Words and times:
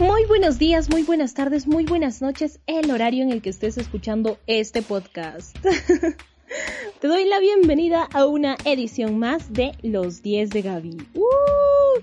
Muy 0.00 0.24
buenos 0.24 0.58
días, 0.58 0.88
muy 0.88 1.02
buenas 1.02 1.34
tardes, 1.34 1.66
muy 1.66 1.84
buenas 1.84 2.22
noches, 2.22 2.60
el 2.66 2.90
horario 2.90 3.22
en 3.22 3.30
el 3.30 3.42
que 3.42 3.50
estés 3.50 3.76
escuchando 3.76 4.38
este 4.46 4.80
podcast. 4.80 5.56
Te 7.00 7.08
doy 7.08 7.26
la 7.26 7.38
bienvenida 7.38 8.08
a 8.12 8.26
una 8.26 8.56
edición 8.64 9.18
más 9.18 9.52
de 9.52 9.72
Los 9.82 10.22
10 10.22 10.50
de 10.50 10.62
Gaby. 10.62 10.96
¡Uh! 11.14 12.00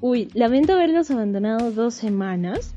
Uy, 0.00 0.28
lamento 0.34 0.74
haberlos 0.74 1.10
abandonado 1.10 1.72
dos 1.72 1.94
semanas, 1.94 2.74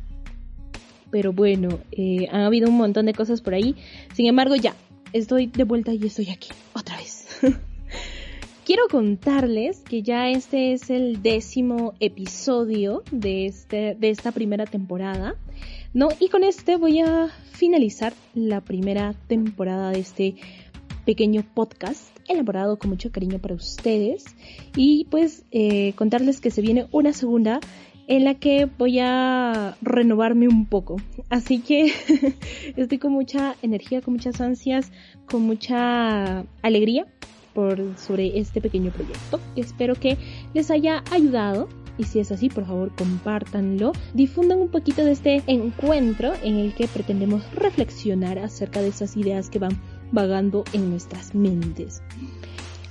pero 1.11 1.33
bueno, 1.33 1.79
eh, 1.91 2.27
han 2.31 2.41
habido 2.41 2.69
un 2.69 2.77
montón 2.77 3.07
de 3.07 3.13
cosas 3.13 3.41
por 3.41 3.53
ahí. 3.53 3.75
Sin 4.13 4.25
embargo, 4.25 4.55
ya, 4.55 4.73
estoy 5.11 5.47
de 5.47 5.65
vuelta 5.65 5.93
y 5.93 6.05
estoy 6.05 6.29
aquí, 6.29 6.49
otra 6.73 6.95
vez. 6.97 7.27
Quiero 8.69 8.87
contarles 8.87 9.79
que 9.79 10.03
ya 10.03 10.29
este 10.29 10.73
es 10.73 10.91
el 10.91 11.23
décimo 11.23 11.95
episodio 11.99 13.01
de, 13.11 13.47
este, 13.47 13.95
de 13.95 14.11
esta 14.11 14.31
primera 14.31 14.67
temporada, 14.67 15.33
¿no? 15.95 16.09
Y 16.19 16.29
con 16.29 16.43
este 16.43 16.75
voy 16.75 16.99
a 16.99 17.29
finalizar 17.53 18.13
la 18.35 18.61
primera 18.61 19.15
temporada 19.25 19.89
de 19.89 20.01
este 20.01 20.35
pequeño 21.03 21.43
podcast 21.55 22.15
elaborado 22.27 22.77
con 22.77 22.91
mucho 22.91 23.11
cariño 23.11 23.39
para 23.39 23.55
ustedes 23.55 24.25
y 24.75 25.07
pues 25.09 25.45
eh, 25.49 25.93
contarles 25.93 26.39
que 26.39 26.51
se 26.51 26.61
viene 26.61 26.85
una 26.91 27.11
segunda 27.11 27.61
en 28.05 28.23
la 28.23 28.35
que 28.35 28.65
voy 28.65 28.99
a 28.99 29.77
renovarme 29.81 30.47
un 30.47 30.67
poco. 30.67 30.97
Así 31.31 31.57
que 31.57 31.91
estoy 32.75 32.99
con 32.99 33.13
mucha 33.13 33.55
energía, 33.63 34.01
con 34.01 34.13
muchas 34.13 34.39
ansias, 34.39 34.91
con 35.25 35.41
mucha 35.41 36.45
alegría 36.61 37.07
por, 37.53 37.79
sobre 37.97 38.39
este 38.39 38.61
pequeño 38.61 38.91
proyecto. 38.91 39.39
Espero 39.55 39.95
que 39.95 40.17
les 40.53 40.71
haya 40.71 41.03
ayudado 41.11 41.67
y 41.99 42.05
si 42.05 42.19
es 42.19 42.31
así, 42.31 42.49
por 42.49 42.65
favor, 42.65 42.95
compártanlo. 42.95 43.91
Difundan 44.13 44.59
un 44.59 44.69
poquito 44.69 45.03
de 45.03 45.11
este 45.11 45.43
encuentro 45.47 46.31
en 46.41 46.55
el 46.55 46.73
que 46.73 46.87
pretendemos 46.87 47.43
reflexionar 47.53 48.39
acerca 48.39 48.81
de 48.81 48.87
esas 48.87 49.17
ideas 49.17 49.49
que 49.49 49.59
van 49.59 49.77
vagando 50.11 50.63
en 50.71 50.89
nuestras 50.89 51.35
mentes. 51.35 52.01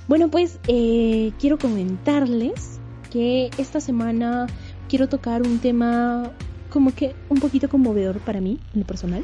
Bueno, 0.07 0.29
pues 0.29 0.59
eh, 0.67 1.31
quiero 1.39 1.57
comentarles 1.57 2.79
que 3.11 3.49
esta 3.57 3.79
semana 3.81 4.45
quiero 4.87 5.09
tocar 5.09 5.41
un 5.41 5.57
tema 5.57 6.31
como 6.69 6.93
que 6.93 7.15
un 7.29 7.39
poquito 7.39 7.67
conmovedor 7.67 8.19
para 8.19 8.41
mí, 8.41 8.59
en 8.75 8.81
lo 8.81 8.85
personal, 8.85 9.23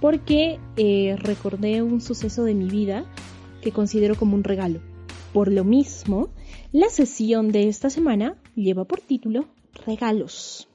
porque 0.00 0.58
eh, 0.76 1.16
recordé 1.18 1.82
un 1.82 2.00
suceso 2.00 2.42
de 2.44 2.54
mi 2.54 2.68
vida 2.68 3.04
que 3.64 3.72
considero 3.72 4.14
como 4.14 4.36
un 4.36 4.44
regalo. 4.44 4.80
Por 5.32 5.50
lo 5.50 5.64
mismo, 5.64 6.28
la 6.70 6.88
sesión 6.90 7.50
de 7.50 7.66
esta 7.68 7.90
semana 7.90 8.36
lleva 8.54 8.84
por 8.84 9.00
título 9.00 9.46
Regalos. 9.84 10.68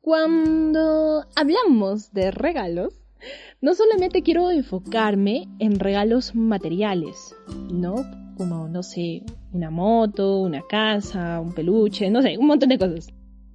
Cuando 0.00 1.26
hablamos 1.34 2.12
de 2.12 2.30
regalos, 2.30 2.94
no 3.60 3.74
solamente 3.74 4.22
quiero 4.22 4.50
enfocarme 4.50 5.48
en 5.58 5.78
regalos 5.78 6.34
materiales, 6.34 7.34
¿no? 7.72 7.96
Como, 8.36 8.68
no 8.68 8.82
sé, 8.82 9.22
una 9.52 9.70
moto, 9.70 10.40
una 10.40 10.62
casa, 10.62 11.40
un 11.40 11.54
peluche, 11.54 12.10
no 12.10 12.22
sé, 12.22 12.38
un 12.38 12.46
montón 12.46 12.68
de 12.68 12.78
cosas. 12.78 13.08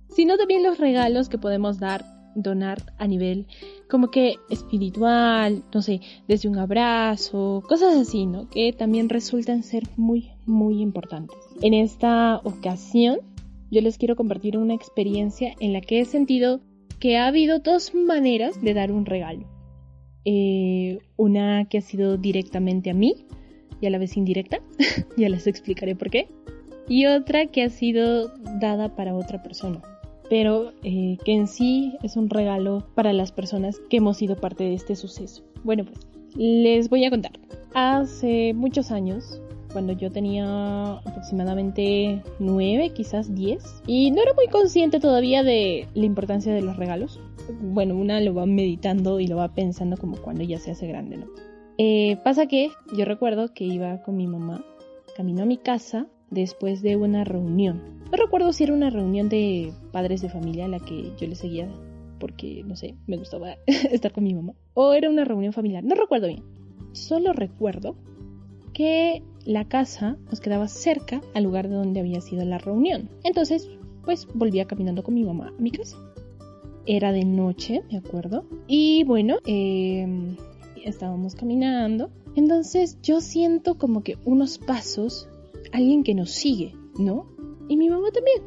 Sino 0.10 0.38
también 0.38 0.64
los 0.64 0.78
regalos 0.78 1.30
que 1.30 1.38
podemos 1.38 1.80
dar, 1.80 2.04
donar 2.42 2.94
a 2.98 3.08
nivel 3.08 3.48
como 3.90 4.12
que 4.12 4.36
espiritual, 4.50 5.64
no 5.74 5.82
sé, 5.82 6.02
desde 6.28 6.50
un 6.50 6.58
abrazo, 6.58 7.64
cosas 7.68 7.98
así, 7.98 8.26
¿no? 8.26 8.50
Que 8.50 8.74
también 8.74 9.10
resultan 9.10 9.64
ser 9.64 9.84
muy, 9.98 10.30
muy 10.46 10.82
importantes. 10.82 11.38
En 11.62 11.74
esta 11.74 12.38
ocasión, 12.44 13.20
yo 13.72 13.82
les 13.82 13.98
quiero 13.98 14.16
compartir 14.16 14.58
una 14.58 14.74
experiencia 14.74 15.54
en 15.60 15.74
la 15.74 15.82
que 15.82 16.00
he 16.00 16.06
sentido 16.06 16.62
que 17.00 17.18
ha 17.18 17.28
habido 17.28 17.60
dos 17.60 17.94
maneras 17.96 18.62
de 18.62 18.74
dar 18.74 18.92
un 18.92 19.06
regalo. 19.06 19.46
Eh, 20.26 21.00
una 21.18 21.66
que 21.66 21.78
ha 21.78 21.82
sido 21.82 22.18
directamente 22.18 22.90
a 22.90 22.94
mí 22.94 23.26
y 23.82 23.88
a 23.88 23.90
la 23.90 23.98
vez 23.98 24.18
indirecta, 24.18 24.60
ya 25.18 25.30
les 25.30 25.48
explicaré 25.48 25.96
por 25.96 26.10
qué. 26.10 26.28
Y 26.88 27.06
otra 27.06 27.46
que 27.48 27.64
ha 27.64 27.70
sido 27.70 28.30
dada 28.60 28.96
para 28.96 29.16
otra 29.16 29.42
persona, 29.44 29.82
pero 30.30 30.74
eh, 30.84 31.18
que 31.26 31.34
en 31.34 31.48
sí 31.48 31.98
es 32.04 32.16
un 32.16 32.30
regalo 32.30 32.86
para 32.96 33.14
las 33.14 33.32
personas 33.32 33.80
que 33.90 33.98
hemos 33.98 34.18
sido 34.18 34.36
parte 34.36 34.64
de 34.64 34.74
este 34.74 34.96
suceso. 34.96 35.44
Bueno, 35.64 35.86
pues 35.86 36.08
les 36.36 36.90
voy 36.90 37.06
a 37.06 37.10
contar. 37.10 37.32
Hace 37.74 38.54
muchos 38.54 38.92
años, 38.92 39.42
cuando 39.72 39.94
yo 39.94 40.12
tenía 40.12 40.94
aproximadamente 40.94 42.22
9, 42.40 42.92
quizás 42.92 43.34
10, 43.34 43.84
y 43.88 44.12
no 44.12 44.22
era 44.22 44.34
muy 44.34 44.48
consciente 44.48 45.00
todavía 45.00 45.44
de 45.44 45.88
la 45.94 46.06
importancia 46.06 46.54
de 46.54 46.62
los 46.62 46.78
regalos. 46.78 47.20
Bueno, 47.62 47.96
una 47.96 48.20
lo 48.22 48.34
va 48.34 48.46
meditando 48.46 49.20
y 49.20 49.28
lo 49.28 49.38
va 49.38 49.54
pensando 49.54 49.98
como 49.98 50.18
cuando 50.18 50.44
ya 50.44 50.60
se 50.60 50.72
hace 50.72 50.88
grande, 50.88 51.18
¿no? 51.18 51.26
Eh, 51.78 52.18
pasa 52.24 52.46
que 52.46 52.70
yo 52.96 53.06
recuerdo 53.06 53.54
que 53.54 53.64
iba 53.64 54.02
con 54.04 54.18
mi 54.18 54.28
mamá, 54.28 54.64
camino 55.16 55.44
a 55.44 55.46
mi 55.46 55.58
casa 55.58 56.08
después 56.30 56.82
de 56.82 56.96
una 56.96 57.24
reunión. 57.24 57.99
No 58.12 58.18
recuerdo 58.18 58.52
si 58.54 58.64
era 58.64 58.74
una 58.74 58.90
reunión 58.90 59.30
de 59.30 59.72
padres 59.92 60.22
de 60.22 60.30
familia 60.30 60.66
a 60.66 60.70
la 60.70 60.80
que 60.80 61.12
yo 61.20 61.28
le 61.28 61.36
seguía 61.36 61.70
porque, 62.20 62.64
no 62.66 62.76
sé, 62.76 62.96
me 63.08 63.18
gustaba 63.18 63.56
estar 63.68 64.12
con 64.12 64.24
mi 64.24 64.34
mamá. 64.34 64.54
O 64.74 64.94
era 64.94 65.10
una 65.10 65.26
reunión 65.26 65.54
familiar, 65.54 65.84
no 65.84 65.96
recuerdo 65.96 66.28
bien. 66.28 66.44
Solo 66.92 67.34
recuerdo 67.34 67.96
que 68.74 69.24
la 69.46 69.68
casa 69.68 70.18
nos 70.30 70.40
quedaba 70.40 70.68
cerca 70.68 71.22
al 71.34 71.44
lugar 71.44 71.70
de 71.70 71.76
donde 71.76 72.00
había 72.00 72.22
sido 72.22 72.44
la 72.46 72.58
reunión. 72.58 73.10
Entonces, 73.24 73.70
pues 74.04 74.28
volvía 74.34 74.66
caminando 74.66 75.04
con 75.04 75.14
mi 75.14 75.24
mamá 75.24 75.54
a 75.58 75.62
mi 75.62 75.72
casa. 75.72 75.98
Era 76.86 77.12
de 77.12 77.26
noche, 77.26 77.84
me 77.92 77.98
acuerdo. 77.98 78.46
Y 78.68 79.04
bueno, 79.04 79.38
eh, 79.46 80.36
estábamos 80.84 81.36
caminando. 81.36 82.10
Entonces 82.36 82.98
yo 83.02 83.22
siento 83.22 83.78
como 83.78 84.04
que 84.04 84.18
unos 84.26 84.58
pasos, 84.58 85.28
alguien 85.72 86.04
que 86.04 86.16
nos 86.16 86.32
sigue, 86.32 86.74
¿no? 86.98 87.28
Y 87.70 87.78
mi 87.78 87.90
mamá 87.90 88.12
también. 88.12 88.42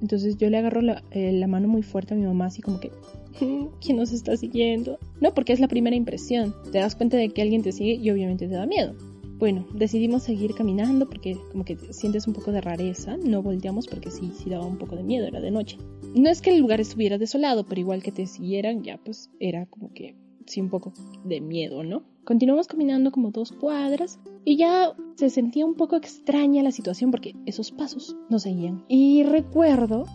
Entonces 0.00 0.36
yo 0.36 0.50
le 0.50 0.58
agarro 0.58 0.80
la, 0.80 1.04
eh, 1.12 1.30
la 1.30 1.46
mano 1.46 1.68
muy 1.68 1.82
fuerte 1.82 2.14
a 2.14 2.16
mi 2.16 2.24
mamá, 2.24 2.46
así 2.46 2.60
como 2.60 2.80
que, 2.80 2.90
¿quién 3.80 3.96
nos 3.96 4.12
está 4.12 4.36
siguiendo? 4.36 4.98
No, 5.20 5.32
porque 5.32 5.52
es 5.52 5.60
la 5.60 5.68
primera 5.68 5.94
impresión. 5.94 6.54
Te 6.72 6.78
das 6.78 6.96
cuenta 6.96 7.16
de 7.16 7.28
que 7.28 7.42
alguien 7.42 7.62
te 7.62 7.70
sigue 7.70 7.94
y 7.94 8.10
obviamente 8.10 8.48
te 8.48 8.54
da 8.54 8.66
miedo. 8.66 8.94
Bueno, 9.38 9.66
decidimos 9.74 10.22
seguir 10.22 10.54
caminando 10.54 11.08
porque 11.08 11.36
como 11.50 11.64
que 11.64 11.76
sientes 11.92 12.26
un 12.26 12.32
poco 12.32 12.50
de 12.52 12.60
rareza. 12.60 13.16
No 13.16 13.42
volteamos 13.42 13.86
porque 13.86 14.10
sí, 14.10 14.32
sí 14.36 14.50
daba 14.50 14.66
un 14.66 14.78
poco 14.78 14.96
de 14.96 15.02
miedo, 15.02 15.26
era 15.26 15.40
de 15.40 15.50
noche. 15.50 15.78
No 16.14 16.30
es 16.30 16.40
que 16.40 16.50
el 16.50 16.60
lugar 16.60 16.80
estuviera 16.80 17.18
desolado, 17.18 17.64
pero 17.66 17.80
igual 17.80 18.02
que 18.02 18.12
te 18.12 18.26
siguieran, 18.26 18.82
ya 18.82 18.98
pues 18.98 19.30
era 19.38 19.66
como 19.66 19.92
que 19.92 20.16
sí 20.46 20.60
un 20.60 20.70
poco 20.70 20.92
de 21.24 21.40
miedo, 21.40 21.82
¿no? 21.82 22.04
Continuamos 22.24 22.68
caminando 22.68 23.10
como 23.10 23.32
dos 23.32 23.52
cuadras 23.52 24.20
y 24.44 24.56
ya 24.56 24.92
se 25.16 25.30
sentía 25.30 25.66
un 25.66 25.74
poco 25.74 25.96
extraña 25.96 26.62
la 26.62 26.72
situación 26.72 27.10
porque 27.10 27.34
esos 27.46 27.70
pasos 27.70 28.16
no 28.28 28.38
seguían. 28.38 28.84
Y 28.88 29.22
recuerdo 29.22 30.06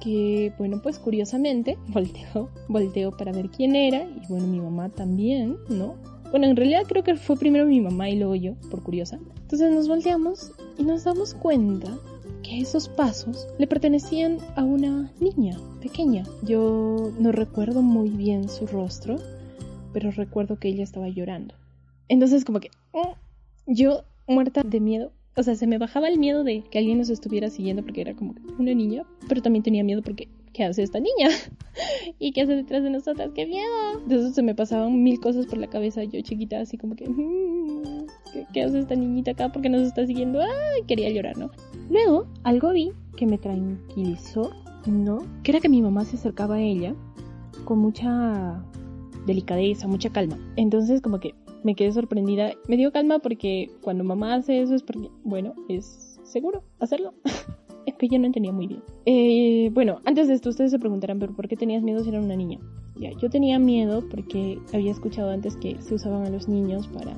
que, 0.00 0.52
bueno, 0.58 0.80
pues 0.82 0.98
curiosamente 0.98 1.78
volteó, 1.88 2.50
volteó 2.68 3.10
para 3.16 3.32
ver 3.32 3.48
quién 3.50 3.76
era 3.76 4.04
y 4.04 4.26
bueno, 4.28 4.46
mi 4.46 4.60
mamá 4.60 4.88
también, 4.88 5.56
¿no? 5.68 5.94
Bueno, 6.30 6.46
en 6.46 6.56
realidad 6.56 6.84
creo 6.86 7.02
que 7.02 7.16
fue 7.16 7.36
primero 7.36 7.66
mi 7.66 7.80
mamá 7.80 8.08
y 8.08 8.16
luego 8.16 8.36
yo, 8.36 8.54
por 8.70 8.82
curiosa. 8.82 9.18
Entonces 9.42 9.72
nos 9.72 9.88
volteamos 9.88 10.52
y 10.78 10.84
nos 10.84 11.02
damos 11.02 11.34
cuenta 11.34 11.98
que 12.42 12.60
esos 12.60 12.88
pasos 12.88 13.48
le 13.58 13.66
pertenecían 13.66 14.38
a 14.54 14.62
una 14.62 15.12
niña 15.20 15.58
pequeña. 15.82 16.24
Yo 16.42 17.12
no 17.18 17.32
recuerdo 17.32 17.82
muy 17.82 18.10
bien 18.10 18.48
su 18.48 18.66
rostro, 18.66 19.16
pero 19.92 20.12
recuerdo 20.12 20.56
que 20.56 20.68
ella 20.68 20.84
estaba 20.84 21.08
llorando. 21.08 21.54
Entonces 22.06 22.44
como 22.44 22.60
que 22.60 22.70
mm, 22.92 23.08
yo 23.70 24.04
muerta 24.26 24.62
de 24.62 24.80
miedo 24.80 25.12
o 25.36 25.42
sea, 25.42 25.54
se 25.54 25.66
me 25.66 25.78
bajaba 25.78 26.08
el 26.08 26.18
miedo 26.18 26.44
de 26.44 26.62
que 26.70 26.78
alguien 26.78 26.98
nos 26.98 27.08
estuviera 27.08 27.48
siguiendo 27.50 27.82
porque 27.82 28.00
era 28.00 28.14
como 28.14 28.34
una 28.58 28.74
niña, 28.74 29.04
pero 29.28 29.40
también 29.40 29.62
tenía 29.62 29.84
miedo 29.84 30.02
porque 30.02 30.28
¿qué 30.52 30.64
hace 30.64 30.82
esta 30.82 30.98
niña? 30.98 31.28
¿Y 32.18 32.32
qué 32.32 32.42
hace 32.42 32.56
detrás 32.56 32.82
de 32.82 32.90
nosotras? 32.90 33.30
¡Qué 33.34 33.46
miedo! 33.46 34.00
Entonces 34.02 34.34
se 34.34 34.42
me 34.42 34.54
pasaban 34.54 35.02
mil 35.02 35.20
cosas 35.20 35.46
por 35.46 35.58
la 35.58 35.68
cabeza, 35.68 36.02
yo 36.04 36.20
chiquita, 36.20 36.60
así 36.60 36.76
como 36.76 36.96
que, 36.96 37.08
mm, 37.08 38.06
¿qué, 38.52 38.62
hace 38.64 38.80
esta 38.80 38.96
niñita 38.96 39.30
acá? 39.30 39.52
porque 39.52 39.68
nos 39.68 39.82
está 39.82 40.04
siguiendo? 40.06 40.40
¡Ay! 40.40 40.82
Quería 40.88 41.10
llorar, 41.10 41.38
¿no? 41.38 41.50
Luego, 41.88 42.26
algo 42.42 42.72
vi 42.72 42.92
que 43.16 43.26
me 43.26 43.38
tranquilizó, 43.38 44.50
¿no? 44.86 45.24
Que 45.44 45.52
era 45.52 45.60
que 45.60 45.68
mi 45.68 45.80
mamá 45.80 46.04
se 46.04 46.16
acercaba 46.16 46.56
a 46.56 46.60
ella 46.60 46.94
con 47.64 47.78
mucha 47.78 48.62
delicadeza, 49.26 49.86
mucha 49.86 50.10
calma. 50.10 50.38
Entonces, 50.56 51.00
como 51.00 51.20
que 51.20 51.34
me 51.62 51.74
quedé 51.74 51.92
sorprendida. 51.92 52.52
Me 52.68 52.76
dio 52.76 52.92
calma 52.92 53.18
porque 53.18 53.70
cuando 53.82 54.04
mamá 54.04 54.34
hace 54.34 54.60
eso 54.60 54.74
es 54.74 54.82
porque, 54.82 55.10
bueno, 55.24 55.54
es 55.68 56.18
seguro 56.22 56.62
hacerlo. 56.78 57.14
es 57.86 57.94
que 57.94 58.08
yo 58.08 58.18
no 58.18 58.26
entendía 58.26 58.52
muy 58.52 58.66
bien. 58.66 58.82
Eh, 59.06 59.70
bueno, 59.72 60.00
antes 60.04 60.28
de 60.28 60.34
esto 60.34 60.50
ustedes 60.50 60.70
se 60.70 60.78
preguntarán, 60.78 61.18
pero 61.18 61.34
¿por 61.34 61.48
qué 61.48 61.56
tenías 61.56 61.82
miedo 61.82 62.02
si 62.02 62.10
era 62.10 62.20
una 62.20 62.36
niña? 62.36 62.58
Ya, 62.96 63.10
yo 63.12 63.30
tenía 63.30 63.58
miedo 63.58 64.04
porque 64.10 64.58
había 64.72 64.92
escuchado 64.92 65.30
antes 65.30 65.56
que 65.56 65.80
se 65.80 65.94
usaban 65.94 66.26
a 66.26 66.30
los 66.30 66.48
niños 66.48 66.86
para 66.88 67.16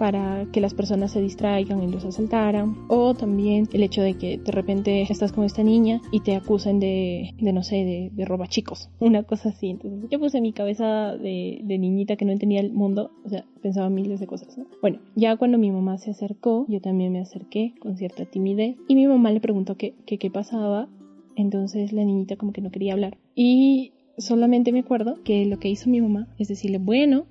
para 0.00 0.46
que 0.50 0.62
las 0.62 0.72
personas 0.72 1.10
se 1.10 1.20
distraigan 1.20 1.82
y 1.82 1.92
los 1.92 2.06
asaltaran. 2.06 2.74
O 2.88 3.12
también 3.12 3.68
el 3.74 3.82
hecho 3.82 4.00
de 4.00 4.14
que 4.14 4.38
de 4.38 4.50
repente 4.50 5.02
estás 5.02 5.30
con 5.30 5.44
esta 5.44 5.62
niña 5.62 6.00
y 6.10 6.20
te 6.20 6.34
acusen 6.36 6.80
de, 6.80 7.34
de 7.38 7.52
no 7.52 7.62
sé, 7.62 7.76
de, 7.84 8.10
de 8.10 8.24
roba 8.24 8.46
chicos. 8.46 8.88
Una 8.98 9.24
cosa 9.24 9.50
así. 9.50 9.68
Entonces 9.68 10.08
yo 10.08 10.18
puse 10.18 10.40
mi 10.40 10.54
cabeza 10.54 11.18
de, 11.18 11.60
niñita 11.68 12.16
que 12.16 12.24
no 12.24 12.32
entendía 12.32 12.60
el 12.60 12.72
mundo. 12.72 13.10
O 13.26 13.28
sea, 13.28 13.44
pensaba 13.60 13.90
miles 13.90 14.20
de 14.20 14.26
cosas. 14.26 14.56
¿no? 14.56 14.64
Bueno, 14.80 15.00
ya 15.16 15.36
cuando 15.36 15.58
mi 15.58 15.70
mamá 15.70 15.98
se 15.98 16.12
acercó, 16.12 16.64
yo 16.66 16.80
también 16.80 17.12
me 17.12 17.20
acerqué 17.20 17.74
con 17.78 17.98
cierta 17.98 18.24
timidez. 18.24 18.76
Y 18.88 18.94
mi 18.94 19.06
mamá 19.06 19.30
le 19.32 19.40
preguntó 19.40 19.76
qué, 19.76 19.92
qué, 20.06 20.16
qué 20.16 20.30
pasaba. 20.30 20.88
Entonces 21.36 21.92
la 21.92 22.04
niñita 22.04 22.36
como 22.36 22.54
que 22.54 22.62
no 22.62 22.70
quería 22.70 22.94
hablar. 22.94 23.18
Y 23.34 23.92
solamente 24.16 24.72
me 24.72 24.80
acuerdo 24.80 25.16
que 25.24 25.44
lo 25.44 25.58
que 25.58 25.68
hizo 25.68 25.90
mi 25.90 26.00
mamá 26.00 26.26
es 26.38 26.48
decirle, 26.48 26.78
bueno, 26.78 27.26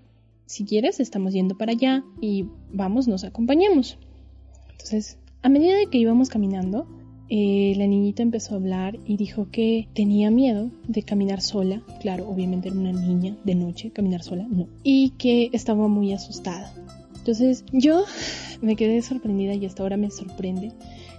si 0.49 0.65
quieres, 0.65 0.99
estamos 0.99 1.33
yendo 1.33 1.55
para 1.55 1.73
allá 1.73 2.03
y 2.19 2.47
vamos, 2.73 3.07
nos 3.07 3.23
acompañamos. 3.23 3.99
Entonces, 4.71 5.19
a 5.43 5.49
medida 5.49 5.75
que 5.91 5.99
íbamos 5.99 6.29
caminando, 6.29 6.87
eh, 7.29 7.75
la 7.77 7.85
niñita 7.85 8.23
empezó 8.23 8.55
a 8.55 8.57
hablar 8.57 8.97
y 9.05 9.15
dijo 9.17 9.49
que 9.51 9.87
tenía 9.93 10.31
miedo 10.31 10.71
de 10.87 11.03
caminar 11.03 11.41
sola. 11.41 11.83
Claro, 12.01 12.27
obviamente 12.27 12.69
era 12.69 12.79
una 12.79 12.91
niña 12.91 13.37
de 13.43 13.53
noche, 13.53 13.91
caminar 13.91 14.23
sola, 14.23 14.47
no. 14.49 14.67
Y 14.81 15.11
que 15.19 15.51
estaba 15.53 15.87
muy 15.87 16.13
asustada. 16.13 16.73
Entonces 17.15 17.63
yo 17.71 18.05
me 18.63 18.75
quedé 18.75 19.03
sorprendida 19.03 19.53
y 19.53 19.67
hasta 19.67 19.83
ahora 19.83 19.97
me 19.97 20.09
sorprende 20.09 20.71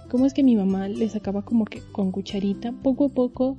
cómo 0.09 0.25
es 0.25 0.33
que 0.33 0.43
mi 0.43 0.57
mamá 0.57 0.89
le 0.89 1.07
sacaba 1.07 1.45
como 1.45 1.63
que 1.63 1.79
con 1.93 2.11
cucharita, 2.11 2.73
poco 2.73 3.05
a 3.05 3.09
poco, 3.09 3.55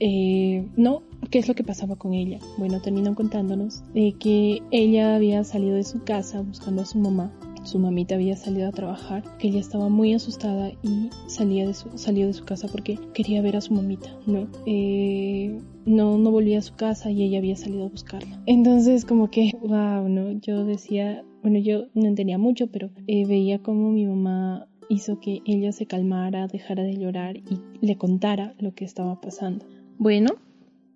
eh, 0.00 0.66
no 0.76 1.02
¿Qué 1.30 1.38
es 1.38 1.48
lo 1.48 1.54
que 1.54 1.64
pasaba 1.64 1.96
con 1.96 2.14
ella? 2.14 2.38
Bueno, 2.56 2.80
terminó 2.80 3.14
contándonos 3.14 3.84
de 3.92 4.14
que 4.18 4.62
ella 4.70 5.14
había 5.14 5.44
salido 5.44 5.74
de 5.74 5.84
su 5.84 6.02
casa 6.02 6.40
buscando 6.40 6.82
a 6.82 6.86
su 6.86 6.98
mamá. 6.98 7.30
Su 7.64 7.78
mamita 7.78 8.14
había 8.14 8.34
salido 8.34 8.66
a 8.66 8.72
trabajar, 8.72 9.24
que 9.38 9.48
ella 9.48 9.60
estaba 9.60 9.90
muy 9.90 10.14
asustada 10.14 10.70
y 10.82 11.10
salía 11.26 11.66
de 11.66 11.74
su, 11.74 11.98
salió 11.98 12.26
de 12.26 12.32
su 12.32 12.46
casa 12.46 12.66
porque 12.68 12.98
quería 13.12 13.42
ver 13.42 13.56
a 13.56 13.60
su 13.60 13.74
mamita, 13.74 14.08
¿no? 14.26 14.48
Eh, 14.64 15.58
no, 15.84 16.16
no 16.16 16.30
volvía 16.30 16.60
a 16.60 16.62
su 16.62 16.74
casa 16.76 17.10
y 17.10 17.24
ella 17.24 17.38
había 17.38 17.56
salido 17.56 17.84
a 17.84 17.90
buscarla. 17.90 18.42
Entonces, 18.46 19.04
como 19.04 19.30
que, 19.30 19.52
wow, 19.60 20.08
¿no? 20.08 20.32
Yo 20.40 20.64
decía, 20.64 21.24
bueno, 21.42 21.58
yo 21.58 21.88
no 21.92 22.06
entendía 22.06 22.38
mucho, 22.38 22.68
pero 22.68 22.90
eh, 23.06 23.26
veía 23.26 23.58
como 23.58 23.90
mi 23.90 24.06
mamá 24.06 24.66
hizo 24.88 25.20
que 25.20 25.42
ella 25.44 25.72
se 25.72 25.84
calmara, 25.84 26.46
dejara 26.46 26.84
de 26.84 26.96
llorar 26.96 27.36
y 27.36 27.60
le 27.82 27.96
contara 27.96 28.54
lo 28.58 28.72
que 28.74 28.86
estaba 28.86 29.20
pasando. 29.20 29.66
Bueno, 29.98 30.36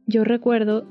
yo 0.07 0.25
recuerdo 0.25 0.89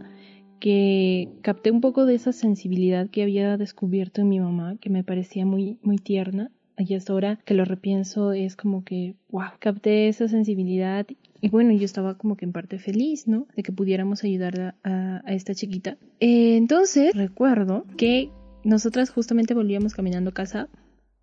que 0.59 1.29
capté 1.41 1.71
un 1.71 1.81
poco 1.81 2.05
de 2.05 2.15
esa 2.15 2.33
sensibilidad 2.33 3.09
que 3.09 3.23
había 3.23 3.57
descubierto 3.57 4.21
en 4.21 4.29
mi 4.29 4.39
mamá, 4.39 4.75
que 4.79 4.89
me 4.89 5.03
parecía 5.03 5.45
muy, 5.45 5.79
muy 5.81 5.97
tierna. 5.97 6.51
Y 6.77 6.95
hasta 6.95 7.13
ahora 7.13 7.39
que 7.45 7.53
lo 7.53 7.63
repienso 7.63 8.33
es 8.33 8.55
como 8.55 8.83
que, 8.83 9.15
wow, 9.29 9.51
capté 9.59 10.07
esa 10.07 10.27
sensibilidad 10.27 11.05
y 11.39 11.49
bueno, 11.49 11.73
yo 11.73 11.85
estaba 11.85 12.17
como 12.17 12.35
que 12.37 12.45
en 12.45 12.51
parte 12.51 12.79
feliz, 12.79 13.27
¿no? 13.27 13.47
De 13.55 13.63
que 13.63 13.71
pudiéramos 13.71 14.23
ayudar 14.23 14.75
a, 14.83 15.21
esta 15.27 15.53
chiquita. 15.53 15.97
Entonces, 16.19 17.13
recuerdo 17.15 17.85
que 17.97 18.29
nosotras 18.63 19.09
justamente 19.09 19.53
volvíamos 19.53 19.93
caminando 19.93 20.29
a 20.31 20.33
casa 20.33 20.69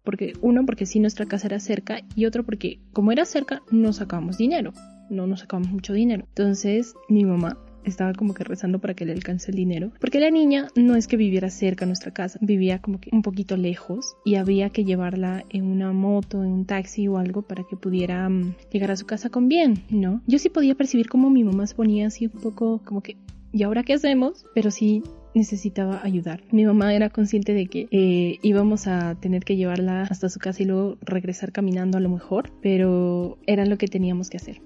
porque 0.04 0.32
uno 0.40 0.64
porque 0.64 0.86
sí 0.86 1.00
nuestra 1.00 1.26
casa 1.26 1.48
era 1.48 1.60
cerca 1.60 2.00
y 2.16 2.26
otro 2.26 2.44
porque 2.44 2.80
como 2.92 3.12
era 3.12 3.24
cerca 3.24 3.62
no 3.70 3.92
sacábamos 3.92 4.38
dinero, 4.38 4.72
no 5.10 5.26
nos 5.26 5.40
sacábamos 5.40 5.72
mucho 5.72 5.92
dinero. 5.92 6.24
Entonces 6.28 6.94
mi 7.08 7.24
mamá 7.24 7.58
estaba 7.84 8.12
como 8.12 8.34
que 8.34 8.44
rezando 8.44 8.78
para 8.78 8.94
que 8.94 9.04
le 9.04 9.12
alcance 9.12 9.50
el 9.50 9.56
dinero, 9.56 9.92
porque 10.00 10.20
la 10.20 10.30
niña 10.30 10.68
no 10.76 10.94
es 10.94 11.06
que 11.06 11.16
viviera 11.16 11.50
cerca 11.50 11.84
de 11.84 11.88
nuestra 11.88 12.12
casa, 12.12 12.38
vivía 12.42 12.80
como 12.80 13.00
que 13.00 13.10
un 13.12 13.22
poquito 13.22 13.56
lejos 13.56 14.16
y 14.24 14.36
había 14.36 14.70
que 14.70 14.84
llevarla 14.84 15.44
en 15.50 15.64
una 15.64 15.92
moto, 15.92 16.44
en 16.44 16.50
un 16.50 16.64
taxi 16.66 17.08
o 17.08 17.18
algo 17.18 17.42
para 17.42 17.64
que 17.64 17.76
pudiera 17.76 18.28
mm, 18.28 18.54
llegar 18.70 18.90
a 18.90 18.96
su 18.96 19.06
casa 19.06 19.30
con 19.30 19.48
bien, 19.48 19.82
¿no? 19.90 20.22
Yo 20.26 20.38
sí 20.38 20.48
podía 20.48 20.74
percibir 20.74 21.08
como 21.08 21.30
mi 21.30 21.44
mamá 21.44 21.66
se 21.66 21.74
ponía 21.74 22.06
así 22.06 22.26
un 22.26 22.40
poco 22.40 22.80
como 22.84 23.02
que, 23.02 23.16
¿y 23.52 23.62
ahora 23.62 23.82
qué 23.82 23.94
hacemos? 23.94 24.44
Pero 24.54 24.70
sí 24.70 25.02
necesitaba 25.34 26.00
ayudar. 26.02 26.42
Mi 26.50 26.64
mamá 26.64 26.94
era 26.94 27.10
consciente 27.10 27.54
de 27.54 27.66
que 27.66 27.88
eh, 27.90 28.38
íbamos 28.42 28.86
a 28.86 29.14
tener 29.14 29.44
que 29.44 29.56
llevarla 29.56 30.02
hasta 30.02 30.28
su 30.28 30.38
casa 30.40 30.62
y 30.62 30.66
luego 30.66 30.96
regresar 31.00 31.52
caminando 31.52 31.98
a 31.98 32.00
lo 32.00 32.08
mejor, 32.08 32.50
pero 32.60 33.38
era 33.46 33.64
lo 33.66 33.78
que 33.78 33.86
teníamos 33.86 34.30
que 34.30 34.38
hacer. 34.38 34.60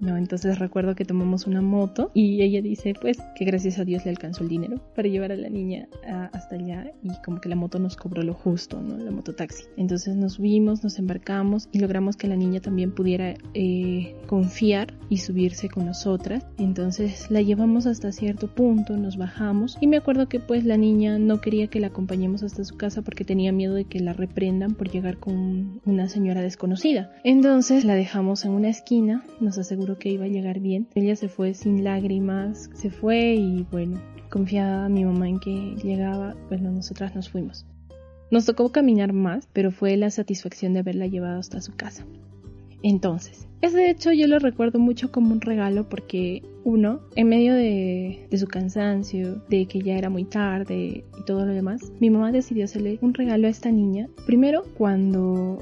¿No? 0.00 0.16
Entonces 0.16 0.58
recuerdo 0.58 0.94
que 0.94 1.04
tomamos 1.04 1.46
una 1.46 1.60
moto 1.60 2.10
y 2.14 2.42
ella 2.42 2.62
dice 2.62 2.94
pues 3.00 3.18
que 3.36 3.44
gracias 3.44 3.78
a 3.78 3.84
Dios 3.84 4.04
le 4.04 4.10
alcanzó 4.10 4.42
el 4.42 4.48
dinero 4.48 4.80
para 4.94 5.08
llevar 5.08 5.32
a 5.32 5.36
la 5.36 5.48
niña 5.48 5.88
hasta 6.32 6.56
allá 6.56 6.92
y 7.02 7.10
como 7.24 7.40
que 7.40 7.48
la 7.48 7.56
moto 7.56 7.78
nos 7.78 7.96
cobró 7.96 8.22
lo 8.22 8.34
justo, 8.34 8.80
¿no? 8.80 8.96
La 8.96 9.10
mototaxi. 9.10 9.64
Entonces 9.76 10.16
nos 10.16 10.34
subimos, 10.34 10.82
nos 10.82 10.98
embarcamos 10.98 11.68
y 11.72 11.78
logramos 11.78 12.16
que 12.16 12.28
la 12.28 12.36
niña 12.36 12.60
también 12.60 12.92
pudiera 12.92 13.34
eh, 13.54 14.16
confiar 14.26 14.94
y 15.08 15.18
subirse 15.18 15.68
con 15.68 15.86
nosotras. 15.86 16.46
Entonces 16.58 17.30
la 17.30 17.42
llevamos 17.42 17.86
hasta 17.86 18.12
cierto 18.12 18.48
punto, 18.48 18.96
nos 18.96 19.16
bajamos 19.16 19.76
y 19.80 19.86
me 19.86 19.96
acuerdo 19.96 20.28
que 20.28 20.40
pues 20.40 20.64
la 20.64 20.76
niña 20.76 21.18
no 21.18 21.40
quería 21.40 21.66
que 21.68 21.80
la 21.80 21.88
acompañemos 21.88 22.42
hasta 22.42 22.64
su 22.64 22.76
casa 22.76 23.02
porque 23.02 23.24
tenía 23.24 23.52
miedo 23.52 23.74
de 23.74 23.84
que 23.84 24.00
la 24.00 24.12
reprendan 24.12 24.74
por 24.74 24.90
llegar 24.90 25.18
con 25.18 25.80
una 25.84 26.08
señora 26.08 26.40
desconocida. 26.42 27.12
Entonces 27.24 27.84
la 27.84 27.94
dejamos 27.94 28.44
en 28.44 28.52
una 28.52 28.68
esquina, 28.68 29.24
nos 29.40 29.58
aseguró 29.58 29.89
que 29.98 30.10
iba 30.10 30.24
a 30.24 30.28
llegar 30.28 30.60
bien. 30.60 30.88
Ella 30.94 31.16
se 31.16 31.28
fue 31.28 31.54
sin 31.54 31.84
lágrimas, 31.84 32.70
se 32.74 32.90
fue 32.90 33.34
y 33.34 33.66
bueno, 33.70 34.00
confiaba 34.28 34.88
mi 34.88 35.04
mamá 35.04 35.28
en 35.28 35.40
que 35.40 35.76
llegaba, 35.82 36.34
bueno, 36.48 36.70
nosotras 36.70 37.14
nos 37.14 37.28
fuimos. 37.28 37.66
Nos 38.30 38.46
tocó 38.46 38.70
caminar 38.70 39.12
más, 39.12 39.48
pero 39.52 39.72
fue 39.72 39.96
la 39.96 40.10
satisfacción 40.10 40.72
de 40.72 40.80
haberla 40.80 41.06
llevado 41.06 41.40
hasta 41.40 41.60
su 41.60 41.74
casa. 41.74 42.06
Entonces, 42.82 43.48
ese 43.60 43.90
hecho 43.90 44.12
yo 44.12 44.26
lo 44.26 44.38
recuerdo 44.38 44.78
mucho 44.78 45.12
como 45.12 45.32
un 45.32 45.40
regalo 45.40 45.88
porque 45.88 46.42
uno, 46.64 47.00
en 47.14 47.28
medio 47.28 47.54
de, 47.54 48.26
de, 48.30 48.38
su 48.38 48.46
cansancio, 48.46 49.42
de 49.50 49.66
que 49.66 49.80
ya 49.80 49.98
era 49.98 50.08
muy 50.08 50.24
tarde 50.24 51.04
y 51.18 51.24
todo 51.26 51.44
lo 51.44 51.52
demás, 51.52 51.92
mi 52.00 52.08
mamá 52.08 52.32
decidió 52.32 52.64
hacerle 52.64 52.98
un 53.02 53.12
regalo 53.12 53.48
a 53.48 53.50
esta 53.50 53.70
niña. 53.70 54.08
Primero, 54.24 54.64
cuando 54.78 55.58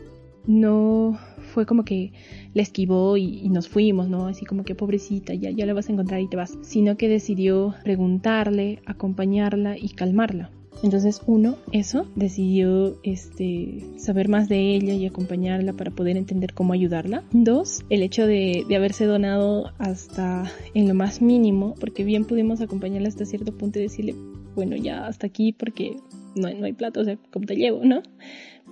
no 0.46 1.18
fue 1.48 1.66
como 1.66 1.84
que 1.84 2.12
la 2.54 2.62
esquivó 2.62 3.16
y, 3.16 3.48
nos 3.48 3.68
fuimos, 3.68 4.08
¿no? 4.08 4.26
Así 4.26 4.44
como 4.44 4.64
que 4.64 4.74
pobrecita, 4.74 5.34
ya, 5.34 5.50
ya 5.50 5.66
la 5.66 5.74
vas 5.74 5.88
a 5.88 5.92
encontrar 5.92 6.20
y 6.20 6.28
te 6.28 6.36
vas. 6.36 6.56
Sino 6.62 6.96
que 6.96 7.08
decidió 7.08 7.74
preguntarle, 7.82 8.80
acompañarla 8.86 9.76
y 9.76 9.90
calmarla. 9.90 10.50
Entonces, 10.82 11.20
uno, 11.26 11.56
eso, 11.72 12.06
decidió 12.14 12.98
este, 13.02 13.84
saber 13.96 14.28
más 14.28 14.48
de 14.48 14.74
ella 14.74 14.94
y 14.94 15.06
acompañarla 15.06 15.72
para 15.72 15.90
poder 15.90 16.16
entender 16.16 16.54
cómo 16.54 16.72
ayudarla. 16.72 17.24
Dos, 17.32 17.84
el 17.90 18.02
hecho 18.02 18.26
de, 18.26 18.64
haberse 18.76 19.04
donado 19.06 19.72
hasta 19.78 20.44
en 20.74 20.86
lo 20.86 20.94
más 20.94 21.20
mínimo, 21.20 21.74
porque 21.80 22.04
bien 22.04 22.24
pudimos 22.26 22.60
acompañarla 22.60 23.08
hasta 23.08 23.26
cierto 23.26 23.56
punto 23.56 23.80
y 23.80 23.82
decirle, 23.82 24.14
bueno, 24.54 24.76
ya 24.76 25.06
hasta 25.06 25.26
aquí 25.26 25.52
porque 25.52 25.96
no, 26.36 26.46
hay 26.46 26.72
plata, 26.72 27.00
o 27.00 27.04
¿cómo 27.30 27.46
te 27.46 27.56
llevo, 27.56 27.84
no? 27.84 28.02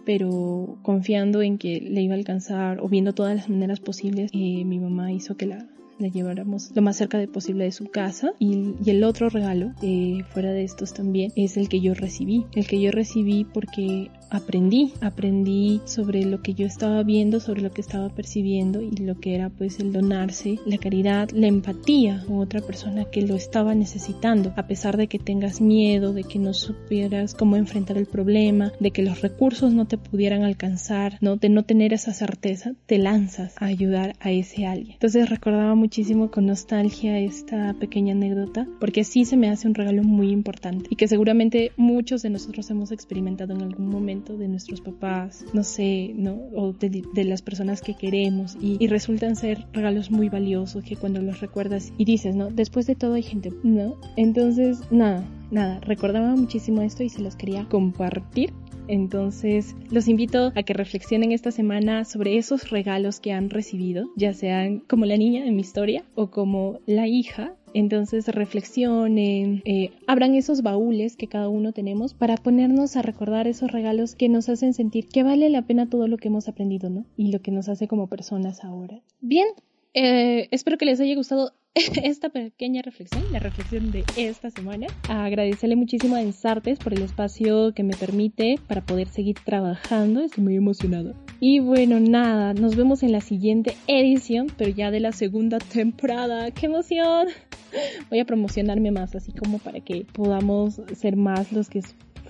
Pero 0.07 0.79
confiando 0.83 1.43
en 1.43 1.59
que 1.59 1.81
le 1.81 2.01
iba 2.01 2.15
a 2.15 2.19
alcanzar 2.19 2.81
o 2.81 2.89
viendo 2.89 3.13
todas 3.13 3.37
las 3.37 3.51
maneras 3.51 3.81
posibles, 3.81 4.31
eh, 4.33 4.65
mi 4.65 4.79
mamá 4.79 5.13
hizo 5.13 5.37
que 5.37 5.47
la, 5.47 5.67
lleváramos 5.99 6.71
lo 6.75 6.83
más 6.83 6.97
cerca 6.97 7.19
de 7.19 7.27
posible 7.27 7.65
de 7.65 7.73
su 7.73 7.87
casa. 7.87 8.33
Y, 8.39 8.75
el 8.87 9.05
otro 9.05 9.29
regalo 9.29 9.73
eh, 9.83 10.23
fuera 10.31 10.53
de 10.53 10.65
estos 10.65 10.95
también 10.95 11.33
es 11.37 11.57
el 11.57 11.69
que 11.69 11.81
yo 11.81 11.93
recibí. 11.93 12.47
El 12.55 12.67
que 12.67 12.81
yo 12.81 12.93
recibí 12.93 13.45
porque 13.45 14.11
aprendí, 14.31 14.93
aprendí 15.01 15.81
sobre 15.85 16.25
lo 16.25 16.43
que 16.43 16.55
yo 16.55 16.67
estaba 16.67 17.03
viendo, 17.03 17.41
sobre 17.41 17.63
lo 17.63 17.71
que 17.71 17.81
estaba 17.81 18.09
percibiendo 18.09 18.81
y 18.81 18.91
lo 18.91 19.19
que 19.19 19.35
era 19.35 19.51
pues 19.51 19.79
el 19.81 19.93
donarse, 19.93 20.59
la 20.67 20.79
caridad, 20.79 21.31
la 21.31 21.47
empatía 21.47 22.23
con 22.27 22.39
otra 22.39 22.61
persona 22.61 23.05
que 23.05 23.23
lo 23.23 23.35
estaba 23.35 23.75
necesitando, 23.75 24.53
a 24.57 24.67
pesar 24.67 24.97
de 24.97 25.07
que 25.07 25.19
tengas 25.19 25.61
miedo, 25.61 26.13
de 26.13 26.25
que 26.25 26.39
no 26.39 26.55
supieras 26.55 27.35
cómo 27.35 27.57
enfrentar 27.57 27.97
el 27.99 28.07
problema, 28.07 28.73
de 28.81 28.91
que 28.91 29.03
los 29.03 29.21
recursos 29.21 29.73
no 29.73 29.87
te 29.87 29.99
pudieran 29.99 30.43
alcanzar, 30.43 31.19
¿no? 31.21 31.37
De 31.37 31.49
no 31.49 31.65
tener 31.65 31.93
esa 31.93 32.13
certeza, 32.13 32.73
te 32.87 32.99
lanzas 32.99 33.55
a 33.59 33.67
ayudar 33.67 34.17
a 34.21 34.31
ese 34.31 34.67
alguien. 34.67 34.95
Entonces 34.95 35.29
recordaba 35.29 35.75
muchísimo 35.75 36.31
con 36.31 36.47
nostalgia 36.47 37.19
esta 37.19 37.75
pequeña 37.75 38.13
anécdota, 38.13 38.67
porque 38.81 39.05
sí 39.05 39.25
se 39.25 39.37
me 39.37 39.49
hace 39.49 39.69
un 39.69 39.75
regalo 39.75 40.03
muy 40.03 40.31
importante 40.31 40.87
y 40.91 40.97
que 40.97 41.09
seguramente 41.09 41.73
muchos 41.77 42.23
de 42.23 42.31
nosotros 42.31 42.71
hemos 42.71 42.93
experimentado 42.93 43.55
en 43.55 43.63
algún 43.63 43.89
momento 43.89 44.16
de 44.25 44.49
nuestros 44.49 44.81
papás, 44.81 45.45
no 45.53 45.63
sé, 45.63 46.13
¿no? 46.15 46.35
O 46.55 46.73
de, 46.73 47.25
las 47.25 47.43
personas 47.43 47.83
que 47.83 47.95
queremos 47.95 48.57
y, 48.61 48.87
resultan 48.87 49.37
ser 49.37 49.67
regalos 49.73 50.11
muy 50.11 50.29
valiosos 50.29 50.85
que 50.85 50.97
cuando 50.97 51.21
los 51.21 51.41
recuerdas 51.41 51.93
y 51.99 52.05
dices, 52.05 52.35
¿no? 52.37 52.49
Después 52.51 52.87
de 52.87 52.95
todo 52.95 53.15
hay 53.15 53.23
gente, 53.23 53.53
¿no? 53.63 53.97
Entonces, 54.17 54.81
nada, 54.91 55.25
nada, 55.51 55.81
recordaba 55.81 56.35
muchísimo 56.37 56.83
esto 56.83 57.03
y 57.03 57.09
se 57.09 57.21
los 57.21 57.37
quería 57.37 57.67
compartir 57.69 58.53
entonces, 58.89 59.75
los 59.91 60.09
invito 60.09 60.53
a 60.55 60.63
que 60.63 60.73
reflexionen 60.73 61.33
esta 61.33 61.51
semana 61.51 62.05
sobre 62.05 62.37
esos 62.37 62.71
regalos 62.71 63.21
que 63.21 63.33
han 63.33 63.51
recibido, 63.51 64.09
ya 64.17 64.33
sean 64.33 64.81
como 64.81 65.07
la 65.07 65.17
niña 65.17 65.45
en 65.45 65.57
mi 65.57 65.63
historia 65.63 66.05
o 66.15 66.31
como 66.31 66.79
la 66.87 67.07
hija 67.09 67.55
entonces 67.79 68.27
reflexionen, 68.29 69.63
eh, 69.67 69.91
abran 70.07 70.35
esos 70.35 70.63
baúles 70.63 71.17
que 71.17 71.27
cada 71.27 71.51
uno 71.51 71.73
tenemos 71.73 72.15
para 72.15 72.37
ponernos 72.37 72.97
a 72.97 73.03
recordar 73.03 73.47
esos 73.47 73.71
regalos 73.71 74.15
que 74.15 74.31
nos 74.31 74.49
hacen 74.49 74.73
sentir 74.73 75.09
que 75.09 75.23
vale 75.23 75.51
la 75.51 75.63
pena 75.63 75.91
todo 75.91 76.09
lo 76.09 76.17
que 76.17 76.29
hemos 76.29 76.49
aprendido, 76.49 76.89
¿no? 76.89 77.05
Y 77.19 77.33
lo 77.33 77.41
que 77.41 77.51
nos 77.51 77.69
hace 77.69 77.87
como 77.87 78.07
personas 78.07 78.65
ahora. 78.65 79.03
Bien, 79.21 79.47
eh, 79.93 80.49
espero 80.53 80.79
que 80.79 80.87
les 80.87 81.01
haya 81.01 81.15
gustado 81.15 81.53
esta 82.03 82.31
pequeña 82.31 82.81
reflexión, 82.81 83.23
la 83.31 83.41
reflexión 83.41 83.91
de 83.91 84.05
esta 84.17 84.51
semana. 84.51 84.87
Agradecerle 85.11 85.77
muchísimo 85.77 86.17
a 86.17 86.23
Ensartes 86.23 86.79
por 86.79 86.95
el 86.95 87.03
espacio 87.03 87.75
que 87.75 87.83
me 87.83 87.95
permite 87.95 88.59
para 88.67 88.81
poder 88.81 89.09
seguir 89.09 89.37
trabajando. 89.45 90.23
Estoy 90.23 90.45
muy 90.45 90.57
emocionado. 90.57 91.15
Y 91.41 91.61
bueno, 91.61 92.01
nada, 92.01 92.55
nos 92.55 92.77
vemos 92.77 93.03
en 93.03 93.13
la 93.13 93.21
siguiente 93.21 93.77
edición, 93.87 94.47
pero 94.57 94.71
ya 94.71 94.91
de 94.91 95.01
la 95.01 95.13
segunda 95.13 95.59
temporada. 95.59 96.51
¡Qué 96.51 96.67
emoción! 96.67 97.29
Voy 98.11 98.21
a 98.21 98.25
promocionarme 98.25 98.91
más, 98.91 99.15
así 99.15 99.33
como 99.33 99.59
para 99.59 99.81
que 99.81 100.07
podamos 100.13 100.81
ser 100.95 101.17
más 101.17 101.53
los 101.53 101.69
que 101.69 101.81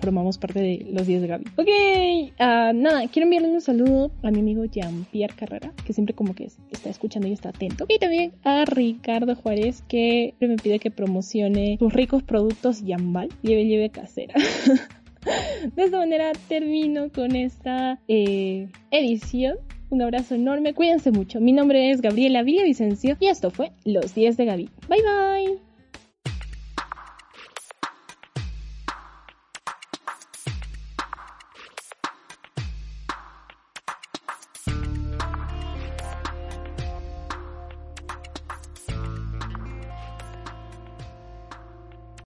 formamos 0.01 0.39
parte 0.39 0.61
de 0.61 0.87
los 0.93 1.07
días 1.07 1.23
de 1.23 1.29
Gaby. 1.29 1.45
Ok, 1.57 1.69
uh, 2.39 2.73
nada, 2.75 3.09
quiero 3.09 3.25
enviarle 3.25 3.49
un 3.49 3.61
saludo 3.61 4.11
a 4.23 4.31
mi 4.31 4.41
amigo 4.41 4.65
Jean-Pierre 4.65 5.35
Carrera, 5.35 5.73
que 5.85 5.93
siempre 5.93 6.15
como 6.15 6.35
que 6.35 6.49
está 6.71 6.91
escuchando 6.91 7.29
y 7.29 7.33
está 7.33 7.49
atento. 7.49 7.87
Y 7.89 7.99
también 7.99 8.33
a 8.45 8.65
Ricardo 8.65 9.35
Juárez, 9.35 9.83
que 9.89 10.35
me 10.41 10.57
pide 10.57 10.79
que 10.79 10.91
promocione 10.91 11.77
sus 11.79 11.93
ricos 11.93 12.23
productos 12.23 12.83
Yambal, 12.85 13.31
lleve, 13.43 13.67
lleve 13.67 13.91
casera. 13.91 14.35
de 15.75 15.85
esta 15.85 15.99
manera 15.99 16.33
termino 16.49 17.11
con 17.11 17.35
esta 17.35 17.99
eh, 18.09 18.69
edición. 18.91 19.57
Un 19.89 20.03
abrazo 20.03 20.35
enorme, 20.35 20.75
cuídense 20.75 21.13
mucho. 21.13 21.41
Mi 21.41 21.53
nombre 21.53 21.91
es 21.91 22.01
Gabriela 22.01 22.43
Villavicencio 22.43 23.17
y 23.21 23.29
esto 23.29 23.51
fue 23.51 23.73
Los 23.85 24.15
10 24.15 24.37
de 24.37 24.45
Gaby. 24.45 24.71
Bye 24.89 25.03
bye. 25.03 25.66